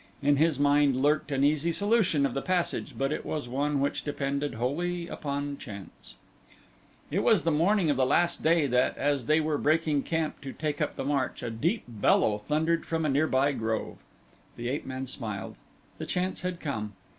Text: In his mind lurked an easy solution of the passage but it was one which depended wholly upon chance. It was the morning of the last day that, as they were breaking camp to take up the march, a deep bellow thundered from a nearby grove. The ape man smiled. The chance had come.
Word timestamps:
In 0.23 0.37
his 0.37 0.57
mind 0.57 0.95
lurked 0.99 1.31
an 1.31 1.43
easy 1.43 1.71
solution 1.71 2.25
of 2.25 2.33
the 2.33 2.41
passage 2.41 2.95
but 2.97 3.11
it 3.11 3.23
was 3.23 3.47
one 3.47 3.79
which 3.79 4.03
depended 4.03 4.55
wholly 4.55 5.07
upon 5.07 5.59
chance. 5.59 6.15
It 7.11 7.19
was 7.21 7.43
the 7.43 7.51
morning 7.51 7.91
of 7.91 7.97
the 7.97 8.05
last 8.07 8.41
day 8.41 8.65
that, 8.65 8.97
as 8.97 9.27
they 9.27 9.39
were 9.39 9.59
breaking 9.59 10.01
camp 10.01 10.41
to 10.41 10.53
take 10.53 10.81
up 10.81 10.95
the 10.95 11.05
march, 11.05 11.43
a 11.43 11.51
deep 11.51 11.83
bellow 11.87 12.39
thundered 12.39 12.83
from 12.83 13.05
a 13.05 13.09
nearby 13.09 13.51
grove. 13.51 13.97
The 14.55 14.69
ape 14.69 14.87
man 14.87 15.05
smiled. 15.05 15.55
The 15.99 16.07
chance 16.07 16.41
had 16.41 16.59
come. 16.59 16.93